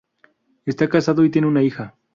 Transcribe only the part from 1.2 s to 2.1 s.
y tiene una hija